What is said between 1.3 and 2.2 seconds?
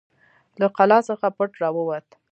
پټ راووت.